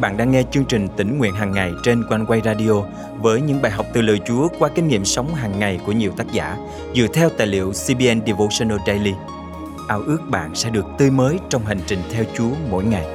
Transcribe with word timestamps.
bạn 0.00 0.16
đang 0.16 0.30
nghe 0.30 0.42
chương 0.50 0.64
trình 0.64 0.88
tỉnh 0.96 1.18
nguyện 1.18 1.34
hàng 1.34 1.52
ngày 1.52 1.72
trên 1.82 2.04
quanh 2.08 2.26
quay 2.26 2.40
radio 2.44 2.72
với 3.20 3.40
những 3.40 3.62
bài 3.62 3.72
học 3.72 3.86
từ 3.92 4.02
lời 4.02 4.20
Chúa 4.26 4.48
qua 4.58 4.68
kinh 4.74 4.88
nghiệm 4.88 5.04
sống 5.04 5.34
hàng 5.34 5.58
ngày 5.58 5.80
của 5.86 5.92
nhiều 5.92 6.12
tác 6.16 6.32
giả 6.32 6.56
dựa 6.94 7.06
theo 7.14 7.30
tài 7.30 7.46
liệu 7.46 7.72
CBN 7.72 8.26
Devotional 8.26 8.78
Daily. 8.86 9.12
Ao 9.88 10.00
ước 10.00 10.18
bạn 10.30 10.54
sẽ 10.54 10.70
được 10.70 10.84
tươi 10.98 11.10
mới 11.10 11.38
trong 11.48 11.66
hành 11.66 11.80
trình 11.86 11.98
theo 12.12 12.24
Chúa 12.36 12.50
mỗi 12.70 12.84
ngày. 12.84 13.06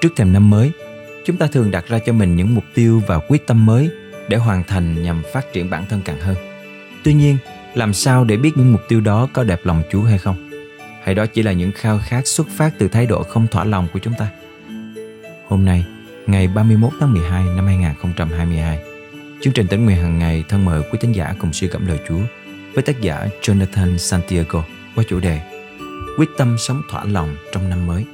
Trước 0.00 0.08
thềm 0.16 0.32
năm 0.32 0.50
mới, 0.50 0.70
chúng 1.26 1.36
ta 1.36 1.46
thường 1.46 1.70
đặt 1.70 1.84
ra 1.88 1.98
cho 2.06 2.12
mình 2.12 2.36
những 2.36 2.54
mục 2.54 2.64
tiêu 2.74 3.02
và 3.06 3.18
quyết 3.28 3.46
tâm 3.46 3.66
mới 3.66 3.90
để 4.28 4.36
hoàn 4.36 4.64
thành 4.64 5.02
nhằm 5.02 5.22
phát 5.32 5.52
triển 5.52 5.70
bản 5.70 5.84
thân 5.88 6.00
càng 6.04 6.20
hơn. 6.20 6.36
Tuy 7.04 7.14
nhiên, 7.14 7.36
làm 7.74 7.94
sao 7.94 8.24
để 8.24 8.36
biết 8.36 8.50
những 8.56 8.72
mục 8.72 8.82
tiêu 8.88 9.00
đó 9.00 9.28
có 9.32 9.44
đẹp 9.44 9.60
lòng 9.64 9.82
Chúa 9.90 10.02
hay 10.02 10.18
không? 10.18 10.47
Hay 11.08 11.14
đó 11.14 11.26
chỉ 11.26 11.42
là 11.42 11.52
những 11.52 11.72
khao 11.74 11.98
khát 12.02 12.26
xuất 12.26 12.46
phát 12.50 12.74
từ 12.78 12.88
thái 12.88 13.06
độ 13.06 13.22
không 13.22 13.46
thỏa 13.46 13.64
lòng 13.64 13.86
của 13.92 13.98
chúng 13.98 14.14
ta? 14.18 14.28
Hôm 15.46 15.64
nay, 15.64 15.84
ngày 16.26 16.48
31 16.48 16.92
tháng 17.00 17.12
12 17.12 17.44
năm 17.56 17.66
2022, 17.66 18.78
chương 19.40 19.52
trình 19.52 19.66
tỉnh 19.66 19.84
nguyện 19.84 19.96
hàng 19.96 20.18
ngày 20.18 20.44
thân 20.48 20.64
mời 20.64 20.82
quý 20.82 20.98
tín 21.00 21.12
giả 21.12 21.34
cùng 21.40 21.52
suy 21.52 21.68
gẫm 21.68 21.86
lời 21.86 21.98
Chúa 22.08 22.20
với 22.74 22.82
tác 22.82 23.00
giả 23.00 23.26
Jonathan 23.42 23.96
Santiago 23.96 24.64
qua 24.96 25.04
chủ 25.08 25.20
đề 25.20 25.40
Quyết 26.18 26.28
tâm 26.38 26.56
sống 26.58 26.82
thỏa 26.90 27.04
lòng 27.04 27.36
trong 27.52 27.68
năm 27.70 27.86
mới. 27.86 28.04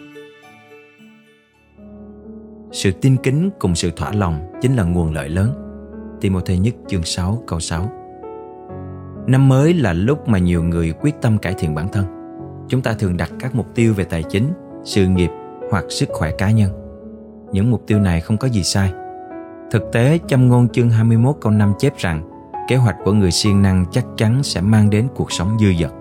Sự 2.72 2.92
tin 2.92 3.16
kính 3.16 3.50
cùng 3.58 3.74
sự 3.74 3.90
thỏa 3.90 4.12
lòng 4.12 4.52
chính 4.62 4.76
là 4.76 4.82
nguồn 4.82 5.14
lợi 5.14 5.28
lớn. 5.28 5.54
Timothy 6.20 6.58
nhất 6.58 6.74
chương 6.88 7.02
6 7.02 7.44
câu 7.46 7.60
6 7.60 7.92
Năm 9.26 9.48
mới 9.48 9.74
là 9.74 9.92
lúc 9.92 10.28
mà 10.28 10.38
nhiều 10.38 10.62
người 10.62 10.92
quyết 11.00 11.14
tâm 11.22 11.38
cải 11.38 11.54
thiện 11.58 11.74
bản 11.74 11.88
thân 11.92 12.23
chúng 12.68 12.82
ta 12.82 12.92
thường 12.92 13.16
đặt 13.16 13.30
các 13.40 13.54
mục 13.54 13.66
tiêu 13.74 13.94
về 13.94 14.04
tài 14.04 14.22
chính, 14.22 14.52
sự 14.84 15.06
nghiệp 15.06 15.30
hoặc 15.70 15.84
sức 15.88 16.08
khỏe 16.12 16.30
cá 16.38 16.50
nhân. 16.50 16.72
Những 17.52 17.70
mục 17.70 17.82
tiêu 17.86 18.00
này 18.00 18.20
không 18.20 18.36
có 18.36 18.48
gì 18.48 18.62
sai. 18.62 18.92
Thực 19.70 19.82
tế, 19.92 20.18
châm 20.28 20.48
ngôn 20.48 20.68
chương 20.68 20.90
21 20.90 21.36
câu 21.40 21.52
5 21.52 21.72
chép 21.78 21.96
rằng, 21.96 22.30
kế 22.68 22.76
hoạch 22.76 22.96
của 23.04 23.12
người 23.12 23.30
siêng 23.30 23.62
năng 23.62 23.84
chắc 23.92 24.04
chắn 24.16 24.42
sẽ 24.42 24.60
mang 24.60 24.90
đến 24.90 25.08
cuộc 25.14 25.32
sống 25.32 25.56
dư 25.60 25.72
dật. 25.80 25.92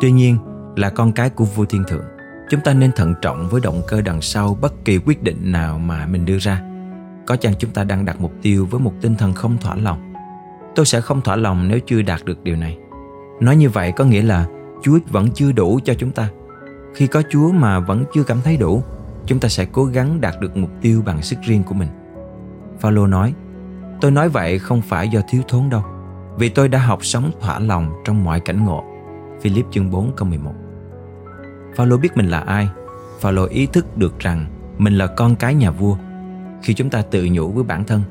Tuy 0.00 0.12
nhiên, 0.12 0.36
là 0.76 0.90
con 0.90 1.12
cái 1.12 1.30
của 1.30 1.44
vua 1.44 1.64
thiên 1.64 1.84
thượng, 1.88 2.04
chúng 2.50 2.60
ta 2.60 2.74
nên 2.74 2.92
thận 2.92 3.14
trọng 3.22 3.48
với 3.48 3.60
động 3.60 3.82
cơ 3.88 4.00
đằng 4.00 4.20
sau 4.20 4.58
bất 4.60 4.84
kỳ 4.84 4.98
quyết 4.98 5.22
định 5.22 5.52
nào 5.52 5.78
mà 5.78 6.06
mình 6.06 6.24
đưa 6.24 6.38
ra. 6.38 6.62
Có 7.26 7.36
chăng 7.36 7.54
chúng 7.58 7.70
ta 7.70 7.84
đang 7.84 8.04
đặt 8.04 8.20
mục 8.20 8.32
tiêu 8.42 8.66
với 8.70 8.80
một 8.80 8.92
tinh 9.00 9.14
thần 9.14 9.32
không 9.32 9.56
thỏa 9.60 9.76
lòng? 9.76 10.12
Tôi 10.74 10.86
sẽ 10.86 11.00
không 11.00 11.20
thỏa 11.20 11.36
lòng 11.36 11.68
nếu 11.68 11.78
chưa 11.86 12.02
đạt 12.02 12.24
được 12.24 12.44
điều 12.44 12.56
này. 12.56 12.78
Nói 13.40 13.56
như 13.56 13.70
vậy 13.70 13.92
có 13.92 14.04
nghĩa 14.04 14.22
là 14.22 14.46
Chúa 14.82 14.98
vẫn 15.10 15.28
chưa 15.34 15.52
đủ 15.52 15.80
cho 15.84 15.94
chúng 15.94 16.10
ta. 16.10 16.28
Khi 16.94 17.06
có 17.06 17.22
Chúa 17.30 17.52
mà 17.52 17.80
vẫn 17.80 18.04
chưa 18.14 18.22
cảm 18.22 18.38
thấy 18.44 18.56
đủ, 18.56 18.82
chúng 19.26 19.40
ta 19.40 19.48
sẽ 19.48 19.64
cố 19.64 19.84
gắng 19.84 20.20
đạt 20.20 20.34
được 20.40 20.56
mục 20.56 20.70
tiêu 20.80 21.02
bằng 21.06 21.22
sức 21.22 21.38
riêng 21.42 21.62
của 21.62 21.74
mình. 21.74 21.88
Phaolô 22.80 23.06
nói: 23.06 23.34
"Tôi 24.00 24.10
nói 24.10 24.28
vậy 24.28 24.58
không 24.58 24.82
phải 24.82 25.08
do 25.08 25.20
thiếu 25.28 25.42
thốn 25.48 25.70
đâu, 25.70 25.82
vì 26.38 26.48
tôi 26.48 26.68
đã 26.68 26.78
học 26.78 27.04
sống 27.04 27.30
thỏa 27.40 27.58
lòng 27.58 27.92
trong 28.04 28.24
mọi 28.24 28.40
cảnh 28.40 28.64
ngộ." 28.64 28.84
Philip 29.40 29.66
chương 29.70 29.90
4 29.90 30.12
câu 30.16 30.28
11. 30.28 30.52
Phaolô 31.76 31.96
biết 31.96 32.16
mình 32.16 32.28
là 32.28 32.40
ai. 32.40 32.68
Phaolô 33.20 33.44
ý 33.44 33.66
thức 33.66 33.96
được 33.96 34.18
rằng 34.18 34.46
mình 34.78 34.94
là 34.94 35.06
con 35.06 35.36
cái 35.36 35.54
nhà 35.54 35.70
vua. 35.70 35.96
Khi 36.62 36.74
chúng 36.74 36.90
ta 36.90 37.02
tự 37.02 37.28
nhủ 37.32 37.52
với 37.52 37.64
bản 37.64 37.84
thân, 37.84 38.02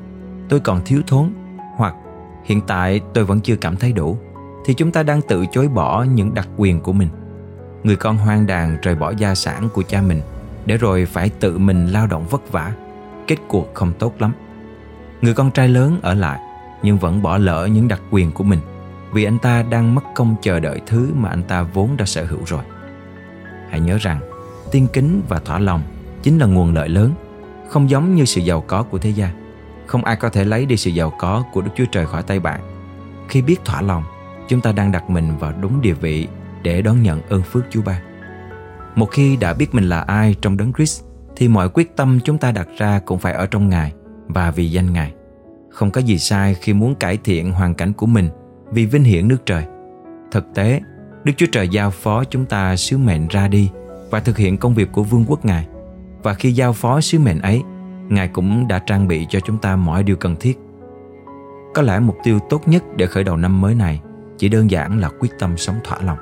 tôi 0.48 0.60
còn 0.60 0.80
thiếu 0.84 1.00
thốn 1.06 1.32
hoặc 1.76 1.94
hiện 2.44 2.60
tại 2.66 3.00
tôi 3.14 3.24
vẫn 3.24 3.40
chưa 3.40 3.56
cảm 3.56 3.76
thấy 3.76 3.92
đủ 3.92 4.18
thì 4.68 4.74
chúng 4.74 4.92
ta 4.92 5.02
đang 5.02 5.22
tự 5.22 5.46
chối 5.46 5.68
bỏ 5.68 6.02
những 6.02 6.34
đặc 6.34 6.48
quyền 6.56 6.80
của 6.80 6.92
mình. 6.92 7.08
Người 7.82 7.96
con 7.96 8.16
hoang 8.16 8.46
đàn 8.46 8.76
rời 8.82 8.94
bỏ 8.94 9.10
gia 9.10 9.34
sản 9.34 9.68
của 9.74 9.82
cha 9.82 10.02
mình 10.02 10.20
để 10.66 10.76
rồi 10.76 11.06
phải 11.06 11.28
tự 11.28 11.58
mình 11.58 11.86
lao 11.86 12.06
động 12.06 12.26
vất 12.30 12.52
vả. 12.52 12.72
Kết 13.26 13.36
cuộc 13.48 13.74
không 13.74 13.92
tốt 13.98 14.14
lắm. 14.18 14.32
Người 15.22 15.34
con 15.34 15.50
trai 15.50 15.68
lớn 15.68 15.98
ở 16.02 16.14
lại 16.14 16.40
nhưng 16.82 16.98
vẫn 16.98 17.22
bỏ 17.22 17.38
lỡ 17.38 17.68
những 17.72 17.88
đặc 17.88 18.00
quyền 18.10 18.32
của 18.32 18.44
mình 18.44 18.58
vì 19.12 19.24
anh 19.24 19.38
ta 19.38 19.62
đang 19.62 19.94
mất 19.94 20.02
công 20.14 20.36
chờ 20.42 20.60
đợi 20.60 20.80
thứ 20.86 21.10
mà 21.14 21.28
anh 21.28 21.42
ta 21.42 21.62
vốn 21.62 21.96
đã 21.96 22.04
sở 22.04 22.24
hữu 22.24 22.40
rồi. 22.46 22.62
Hãy 23.70 23.80
nhớ 23.80 23.98
rằng, 24.00 24.20
tiên 24.70 24.86
kính 24.92 25.22
và 25.28 25.38
thỏa 25.38 25.58
lòng 25.58 25.82
chính 26.22 26.38
là 26.38 26.46
nguồn 26.46 26.74
lợi 26.74 26.88
lớn, 26.88 27.12
không 27.68 27.90
giống 27.90 28.14
như 28.14 28.24
sự 28.24 28.40
giàu 28.40 28.60
có 28.66 28.82
của 28.82 28.98
thế 28.98 29.10
gian. 29.10 29.30
Không 29.86 30.04
ai 30.04 30.16
có 30.16 30.28
thể 30.28 30.44
lấy 30.44 30.66
đi 30.66 30.76
sự 30.76 30.90
giàu 30.90 31.12
có 31.18 31.44
của 31.52 31.60
Đức 31.60 31.70
Chúa 31.76 31.86
Trời 31.92 32.06
khỏi 32.06 32.22
tay 32.22 32.40
bạn. 32.40 32.60
Khi 33.28 33.42
biết 33.42 33.64
thỏa 33.64 33.82
lòng, 33.82 34.02
chúng 34.48 34.60
ta 34.60 34.72
đang 34.72 34.92
đặt 34.92 35.10
mình 35.10 35.36
vào 35.38 35.52
đúng 35.60 35.80
địa 35.80 35.92
vị 35.92 36.28
để 36.62 36.82
đón 36.82 37.02
nhận 37.02 37.22
ơn 37.28 37.42
phước 37.42 37.64
Chúa 37.70 37.82
ban. 37.82 38.02
Một 38.94 39.06
khi 39.06 39.36
đã 39.36 39.54
biết 39.54 39.74
mình 39.74 39.88
là 39.88 40.00
ai 40.00 40.34
trong 40.40 40.56
đấng 40.56 40.72
Christ 40.72 41.04
thì 41.36 41.48
mọi 41.48 41.68
quyết 41.68 41.96
tâm 41.96 42.18
chúng 42.24 42.38
ta 42.38 42.52
đặt 42.52 42.68
ra 42.76 43.00
cũng 43.06 43.18
phải 43.18 43.32
ở 43.32 43.46
trong 43.46 43.68
Ngài 43.68 43.92
và 44.28 44.50
vì 44.50 44.70
danh 44.70 44.92
Ngài. 44.92 45.12
Không 45.70 45.90
có 45.90 46.00
gì 46.00 46.18
sai 46.18 46.54
khi 46.54 46.72
muốn 46.72 46.94
cải 46.94 47.18
thiện 47.24 47.52
hoàn 47.52 47.74
cảnh 47.74 47.92
của 47.92 48.06
mình 48.06 48.28
vì 48.72 48.86
vinh 48.86 49.04
hiển 49.04 49.28
nước 49.28 49.46
trời. 49.46 49.64
Thực 50.30 50.54
tế, 50.54 50.80
Đức 51.24 51.32
Chúa 51.36 51.46
Trời 51.52 51.68
giao 51.68 51.90
phó 51.90 52.24
chúng 52.24 52.44
ta 52.44 52.76
sứ 52.76 52.98
mệnh 52.98 53.28
ra 53.28 53.48
đi 53.48 53.70
và 54.10 54.20
thực 54.20 54.38
hiện 54.38 54.58
công 54.58 54.74
việc 54.74 54.92
của 54.92 55.02
vương 55.02 55.24
quốc 55.28 55.44
Ngài. 55.44 55.66
Và 56.22 56.34
khi 56.34 56.52
giao 56.52 56.72
phó 56.72 57.00
sứ 57.00 57.18
mệnh 57.18 57.40
ấy, 57.40 57.62
Ngài 58.08 58.28
cũng 58.28 58.68
đã 58.68 58.78
trang 58.78 59.08
bị 59.08 59.26
cho 59.28 59.40
chúng 59.40 59.58
ta 59.58 59.76
mọi 59.76 60.02
điều 60.02 60.16
cần 60.16 60.36
thiết. 60.40 60.58
Có 61.74 61.82
lẽ 61.82 62.00
mục 62.00 62.16
tiêu 62.24 62.38
tốt 62.50 62.68
nhất 62.68 62.84
để 62.96 63.06
khởi 63.06 63.24
đầu 63.24 63.36
năm 63.36 63.60
mới 63.60 63.74
này 63.74 64.00
chỉ 64.38 64.48
đơn 64.48 64.70
giản 64.70 65.00
là 65.00 65.10
quyết 65.18 65.38
tâm 65.38 65.56
sống 65.56 65.76
thỏa 65.84 65.98
lòng. 66.02 66.18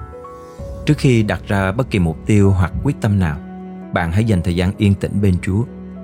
Trước 0.86 0.98
khi 0.98 1.22
đặt 1.22 1.40
ra 1.48 1.72
bất 1.72 1.90
kỳ 1.90 1.98
mục 1.98 2.16
tiêu 2.26 2.50
hoặc 2.50 2.72
quyết 2.84 2.96
tâm 3.00 3.18
nào, 3.18 3.36
bạn 3.92 4.12
hãy 4.12 4.24
dành 4.24 4.42
thời 4.42 4.56
gian 4.56 4.72
yên 4.76 4.94
tĩnh 4.94 5.20
bên 5.20 5.34
Chúa 5.42 5.62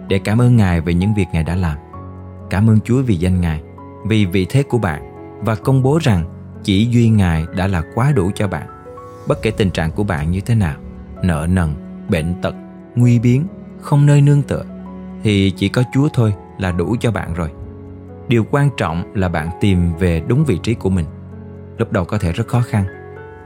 để 0.09 0.19
cảm 0.19 0.41
ơn 0.41 0.57
Ngài 0.57 0.81
về 0.81 0.95
những 0.95 1.15
việc 1.15 1.27
Ngài 1.33 1.45
đã 1.45 1.55
làm. 1.55 1.79
Cảm 2.51 2.71
ơn 2.71 2.79
Chúa 2.85 3.03
vì 3.03 3.17
danh 3.17 3.41
Ngài, 3.41 3.63
vì 4.07 4.25
vị 4.27 4.47
thế 4.51 4.63
của 4.63 4.79
bạn 4.79 5.03
và 5.41 5.55
công 5.55 5.83
bố 5.83 5.99
rằng 6.03 6.25
chỉ 6.63 6.87
duy 6.87 7.09
Ngài 7.09 7.47
đã 7.57 7.67
là 7.67 7.83
quá 7.95 8.13
đủ 8.13 8.31
cho 8.35 8.49
bạn. 8.49 8.67
Bất 9.29 9.43
kể 9.43 9.51
tình 9.51 9.71
trạng 9.71 9.91
của 9.93 10.05
bạn 10.05 10.31
như 10.31 10.41
thế 10.41 10.55
nào, 10.55 10.77
nợ 11.23 11.47
nần, 11.51 11.75
bệnh 12.09 12.35
tật, 12.43 12.55
nguy 12.95 13.19
biến, 13.19 13.47
không 13.81 14.07
nơi 14.07 14.21
nương 14.21 14.43
tựa, 14.43 14.65
thì 15.23 15.51
chỉ 15.51 15.69
có 15.69 15.83
Chúa 15.95 16.09
thôi 16.13 16.35
là 16.59 16.73
đủ 16.73 16.97
cho 17.01 17.11
bạn 17.11 17.35
rồi. 17.35 17.49
Điều 18.29 18.45
quan 18.51 18.71
trọng 18.77 19.13
là 19.15 19.29
bạn 19.29 19.49
tìm 19.61 19.93
về 19.99 20.23
đúng 20.29 20.45
vị 20.45 20.59
trí 20.63 20.75
của 20.75 20.91
mình– 20.91 21.07
lúc 21.79 21.93
đầu 21.93 22.05
có 22.05 22.19
thể 22.19 22.33
rất 22.33 22.49
khó 22.49 22.61
khăn. 22.61 22.85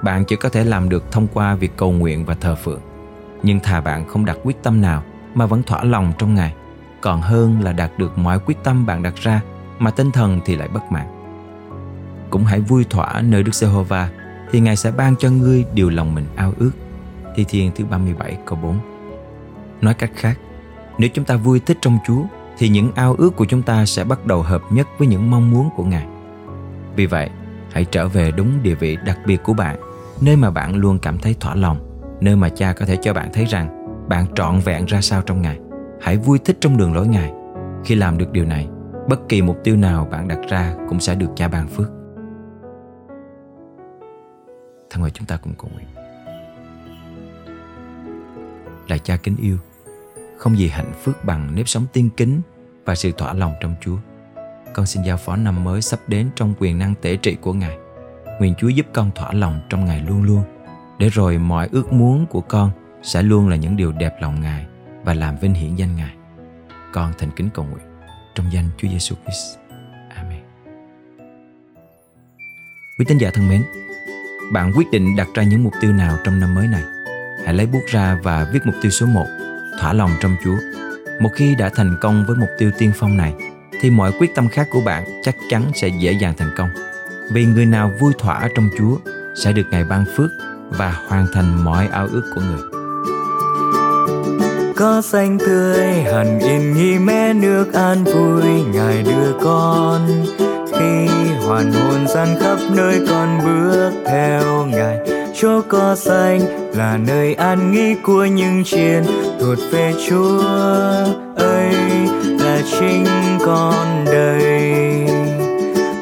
Bạn 0.03 0.25
chỉ 0.25 0.37
có 0.37 0.49
thể 0.49 0.65
làm 0.65 0.89
được 0.89 1.13
thông 1.13 1.27
qua 1.35 1.55
việc 1.55 1.77
cầu 1.77 1.93
nguyện 1.93 2.25
và 2.25 2.35
thờ 2.35 2.55
phượng. 2.55 2.81
Nhưng 3.43 3.61
thà 3.61 3.81
bạn 3.81 4.09
không 4.09 4.25
đặt 4.25 4.39
quyết 4.45 4.63
tâm 4.63 4.81
nào 4.81 5.03
mà 5.35 5.47
vẫn 5.47 5.63
thỏa 5.63 5.85
lòng 5.85 6.13
trong 6.19 6.35
Ngài, 6.35 6.55
còn 7.01 7.21
hơn 7.21 7.61
là 7.61 7.73
đạt 7.73 7.91
được 7.99 8.19
mọi 8.19 8.39
quyết 8.39 8.57
tâm 8.65 8.87
bạn 8.87 9.03
đặt 9.03 9.15
ra 9.17 9.41
mà 9.79 9.91
tinh 9.91 10.11
thần 10.11 10.41
thì 10.45 10.57
lại 10.57 10.69
bất 10.69 10.93
mãn. 10.93 11.07
Cũng 12.31 12.45
hãy 12.45 12.61
vui 12.61 12.85
thỏa 12.85 13.21
nơi 13.21 13.43
Đức 13.43 13.55
Giê-hô-va 13.55 14.09
thì 14.51 14.61
Ngài 14.61 14.77
sẽ 14.77 14.91
ban 14.91 15.17
cho 15.17 15.31
ngươi 15.31 15.65
điều 15.75 15.91
lòng 15.91 16.15
mình 16.15 16.27
ao 16.37 16.53
ước. 16.59 16.71
Thi 17.37 17.45
Thiên 17.49 17.71
thứ 17.75 17.85
37 17.85 18.39
câu 18.47 18.59
4 18.63 18.79
Nói 19.81 19.95
cách 19.95 20.11
khác, 20.15 20.39
nếu 20.99 21.11
chúng 21.15 21.25
ta 21.25 21.37
vui 21.37 21.61
thích 21.61 21.79
trong 21.81 21.99
Chúa 22.07 22.23
thì 22.59 22.69
những 22.69 22.93
ao 22.95 23.15
ước 23.19 23.37
của 23.37 23.45
chúng 23.45 23.63
ta 23.63 23.87
sẽ 23.87 24.05
bắt 24.05 24.27
đầu 24.27 24.43
hợp 24.43 24.63
nhất 24.71 24.89
với 24.99 25.09
những 25.09 25.31
mong 25.31 25.51
muốn 25.51 25.71
của 25.77 25.85
Ngài. 25.85 26.07
Vì 26.97 27.07
vậy, 27.07 27.31
hãy 27.73 27.85
trở 27.85 28.09
về 28.09 28.31
đúng 28.31 28.63
địa 28.63 28.75
vị 28.75 28.97
đặc 29.07 29.19
biệt 29.27 29.43
của 29.43 29.55
bạn, 29.55 29.81
nơi 30.21 30.37
mà 30.37 30.51
bạn 30.51 30.77
luôn 30.77 30.99
cảm 30.99 31.19
thấy 31.19 31.37
thỏa 31.41 31.55
lòng, 31.55 32.01
nơi 32.21 32.37
mà 32.37 32.49
cha 32.49 32.73
có 32.73 32.87
thể 32.87 32.97
cho 33.03 33.15
bạn 33.15 33.31
thấy 33.33 33.45
rằng 33.45 33.87
bạn 34.09 34.27
trọn 34.35 34.59
vẹn 34.59 34.85
ra 34.85 35.01
sao 35.01 35.23
trong 35.23 35.43
ngài. 35.43 35.59
Hãy 36.01 36.17
vui 36.17 36.39
thích 36.39 36.57
trong 36.61 36.77
đường 36.77 36.95
lối 36.95 37.09
ngài. 37.09 37.33
Khi 37.85 37.95
làm 37.95 38.19
được 38.19 38.33
điều 38.33 38.45
này, 38.45 38.69
bất 39.09 39.29
kỳ 39.29 39.43
mục 39.43 39.57
tiêu 39.65 39.77
nào 39.77 40.09
bạn 40.11 40.29
đặt 40.29 40.39
ra 40.49 40.75
cũng 40.89 41.01
sẽ 41.01 41.15
được 41.15 41.31
cha 41.37 41.49
ban 41.49 41.69
phước. 41.69 41.89
Thân 44.91 45.03
mời 45.03 45.11
chúng 45.11 45.27
ta 45.27 45.37
cùng 45.37 45.55
cầu 45.59 45.71
nguyện. 45.75 45.87
Là 48.89 48.99
cha 48.99 49.17
kính 49.17 49.37
yêu, 49.37 49.57
không 50.39 50.59
gì 50.59 50.69
hạnh 50.69 50.93
phúc 51.03 51.15
bằng 51.25 51.55
nếp 51.55 51.69
sống 51.69 51.87
tiên 51.93 52.11
kính 52.17 52.41
và 52.85 52.95
sự 52.95 53.13
thỏa 53.13 53.33
lòng 53.33 53.53
trong 53.61 53.75
chúa 53.81 53.97
con 54.77 54.87
xin 54.87 55.03
giao 55.03 55.17
phó 55.17 55.37
năm 55.37 55.65
mới 55.65 55.83
sắp 55.83 56.01
đến 56.07 56.31
trong 56.37 56.55
quyền 56.59 56.79
năng 56.79 56.95
tể 56.95 57.17
trị 57.17 57.37
của 57.41 57.53
Ngài. 57.53 57.77
Nguyện 58.39 58.55
Chúa 58.59 58.69
giúp 58.69 58.87
con 58.93 59.11
thỏa 59.15 59.33
lòng 59.33 59.61
trong 59.69 59.85
Ngài 59.85 60.01
luôn 60.01 60.23
luôn, 60.23 60.43
để 60.99 61.09
rồi 61.09 61.39
mọi 61.39 61.69
ước 61.73 61.93
muốn 61.93 62.27
của 62.27 62.41
con 62.41 62.71
sẽ 63.03 63.23
luôn 63.23 63.49
là 63.49 63.57
những 63.57 63.77
điều 63.77 63.93
đẹp 63.93 64.15
lòng 64.21 64.41
Ngài 64.41 64.67
và 65.05 65.15
làm 65.15 65.37
vinh 65.37 65.55
hiển 65.55 65.75
danh 65.75 65.97
Ngài. 65.97 66.15
Con 66.93 67.13
thành 67.19 67.31
kính 67.37 67.49
cầu 67.55 67.65
nguyện 67.65 67.87
trong 68.35 68.47
danh 68.53 68.71
Chúa 68.79 68.89
Giêsu 68.89 69.17
Christ. 69.25 69.59
Amen. 70.17 70.41
Quý 72.99 73.05
tín 73.09 73.19
giả 73.19 73.31
thân 73.35 73.49
mến, 73.49 73.63
bạn 74.53 74.73
quyết 74.77 74.87
định 74.93 75.17
đặt 75.17 75.29
ra 75.35 75.43
những 75.43 75.65
mục 75.65 75.73
tiêu 75.81 75.93
nào 75.93 76.17
trong 76.25 76.41
năm 76.41 76.55
mới 76.55 76.67
này? 76.67 76.83
Hãy 77.45 77.55
lấy 77.55 77.67
bút 77.67 77.83
ra 77.87 78.19
và 78.23 78.51
viết 78.53 78.61
mục 78.65 78.75
tiêu 78.83 78.91
số 78.91 79.07
1, 79.07 79.25
thỏa 79.81 79.93
lòng 79.93 80.11
trong 80.21 80.37
Chúa. 80.45 80.57
Một 81.21 81.31
khi 81.35 81.55
đã 81.55 81.71
thành 81.75 81.97
công 82.01 82.25
với 82.27 82.37
mục 82.37 82.51
tiêu 82.59 82.71
tiên 82.79 82.93
phong 82.95 83.17
này, 83.17 83.35
thì 83.81 83.91
mọi 83.91 84.13
quyết 84.19 84.35
tâm 84.35 84.49
khác 84.49 84.69
của 84.71 84.81
bạn 84.81 85.05
chắc 85.23 85.37
chắn 85.51 85.71
sẽ 85.75 85.89
dễ 85.89 86.13
dàng 86.13 86.35
thành 86.37 86.51
công. 86.57 86.69
Vì 87.33 87.45
người 87.45 87.67
nào 87.67 87.93
vui 88.01 88.13
thỏa 88.19 88.49
trong 88.55 88.69
Chúa 88.79 88.97
sẽ 89.45 89.53
được 89.53 89.67
Ngài 89.71 89.85
ban 89.85 90.05
phước 90.17 90.31
và 90.71 90.95
hoàn 91.09 91.27
thành 91.33 91.65
mọi 91.65 91.87
ao 91.87 92.07
ước 92.07 92.33
của 92.35 92.41
người 92.41 92.77
có 94.77 95.03
xanh 95.03 95.39
tươi, 95.39 95.87
hẳn 96.13 96.41
yên 96.41 96.75
nghi 96.75 96.99
mé 96.99 97.33
nước 97.35 97.73
an 97.73 98.05
vui, 98.05 98.63
ngài 98.73 99.03
đưa 99.03 99.33
con. 99.43 100.09
Khi 100.73 101.07
hoàn 101.47 101.73
hồn 101.73 102.07
gian 102.09 102.29
khắp 102.41 102.59
nơi 102.77 103.01
con 103.09 103.39
bước 103.45 103.91
theo 104.07 104.67
ngài, 104.67 104.99
chỗ 105.35 105.63
có 105.69 105.97
xanh 105.97 106.41
là 106.77 106.99
nơi 107.07 107.35
an 107.35 107.73
nghỉ 107.73 107.95
của 108.03 108.25
những 108.25 108.65
chiên 108.65 109.05
thuộc 109.41 109.59
về 109.71 109.95
chúa 110.09 110.43
ấy 111.37 111.75
là 112.57 112.63
chính 112.81 113.39
con 113.45 114.05
đây 114.05 115.07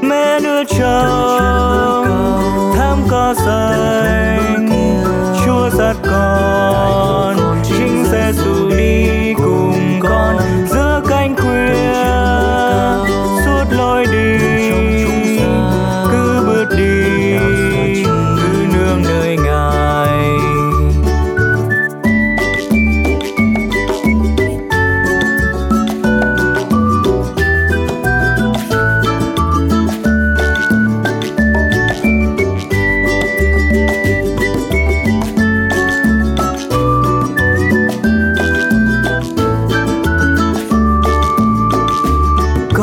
mẹ 0.03 0.41
đưa 0.41 0.65
trâu 0.65 2.05
thăm 2.77 2.99
có 3.11 3.35
rơi 3.47 4.14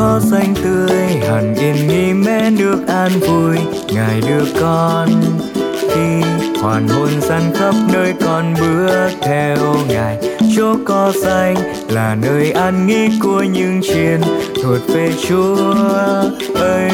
có 0.02 0.20
xanh 0.30 0.54
tươi, 0.64 1.06
hẳn 1.28 1.54
yên 1.54 1.88
nghỉ 1.88 2.12
mẹ 2.12 2.50
được 2.50 2.86
an 2.88 3.10
vui. 3.20 3.56
Ngài 3.94 4.20
đưa 4.20 4.44
con 4.60 5.08
khi 5.80 6.22
hoàn 6.62 6.88
hồn 6.88 7.08
gian 7.20 7.42
khắp 7.54 7.74
nơi 7.92 8.14
con 8.24 8.54
bước 8.60 9.10
theo 9.22 9.56
ngài. 9.88 10.18
Chỗ 10.56 10.76
có 10.84 11.12
xanh 11.22 11.54
là 11.88 12.14
nơi 12.14 12.52
an 12.52 12.86
nghỉ 12.86 13.08
của 13.22 13.42
những 13.42 13.80
chiên 13.82 14.20
thuộc 14.62 14.88
về 14.88 15.12
chúa 15.28 15.74
ấy 16.54 16.90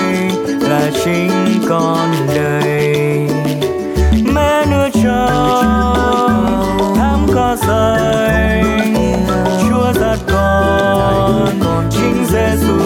là 0.60 0.90
chính 1.04 1.30
con 1.68 2.10
đây. 2.36 3.28
Mẹ 4.34 4.64
nuôi 4.72 4.90
cho, 5.04 5.28
thắm 6.96 7.26
có 7.34 7.56
xanh, 7.66 8.94
chúa 9.68 9.92
dắt 10.00 10.18
con, 10.32 11.60
chính 11.90 12.24
giê 12.32 12.56
xu 12.60 12.77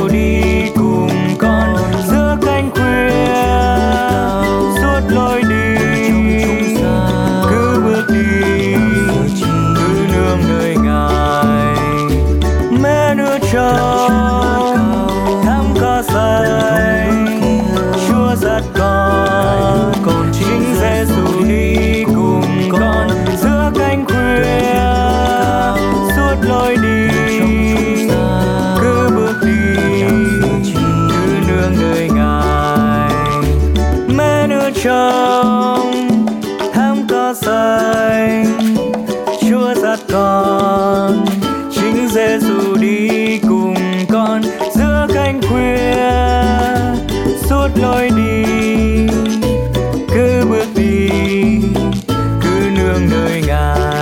thương 52.92 53.06
người 53.06 53.42
nơi 53.42 53.42
ngài 53.46 54.01